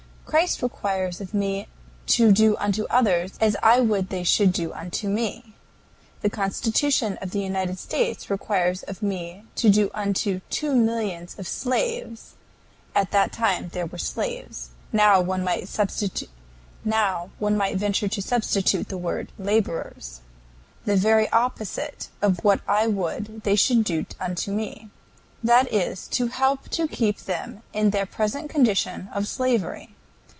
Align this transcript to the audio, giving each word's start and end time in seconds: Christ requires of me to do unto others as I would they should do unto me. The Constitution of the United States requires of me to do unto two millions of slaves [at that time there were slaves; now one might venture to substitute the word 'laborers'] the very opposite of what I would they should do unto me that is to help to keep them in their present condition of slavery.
Christ 0.23 0.61
requires 0.61 1.19
of 1.19 1.33
me 1.33 1.67
to 2.05 2.31
do 2.31 2.55
unto 2.55 2.85
others 2.85 3.33
as 3.41 3.57
I 3.61 3.81
would 3.81 4.07
they 4.07 4.23
should 4.23 4.53
do 4.53 4.71
unto 4.71 5.09
me. 5.09 5.53
The 6.21 6.29
Constitution 6.29 7.17
of 7.21 7.31
the 7.31 7.41
United 7.41 7.77
States 7.77 8.29
requires 8.29 8.81
of 8.83 9.01
me 9.01 9.43
to 9.55 9.69
do 9.69 9.91
unto 9.93 10.39
two 10.49 10.73
millions 10.73 11.37
of 11.37 11.49
slaves 11.49 12.35
[at 12.95 13.11
that 13.11 13.33
time 13.33 13.71
there 13.73 13.85
were 13.85 13.97
slaves; 13.97 14.69
now 14.93 15.19
one 15.19 15.43
might 15.43 15.67
venture 15.67 16.07
to 18.07 18.21
substitute 18.21 18.87
the 18.87 18.97
word 18.97 19.33
'laborers'] 19.37 20.21
the 20.85 20.95
very 20.95 21.29
opposite 21.33 22.07
of 22.21 22.41
what 22.41 22.61
I 22.69 22.87
would 22.87 23.43
they 23.43 23.57
should 23.57 23.83
do 23.83 24.05
unto 24.17 24.53
me 24.53 24.91
that 25.43 25.69
is 25.73 26.07
to 26.11 26.27
help 26.27 26.69
to 26.69 26.87
keep 26.87 27.19
them 27.19 27.63
in 27.73 27.89
their 27.89 28.05
present 28.05 28.49
condition 28.49 29.09
of 29.13 29.27
slavery. 29.27 29.93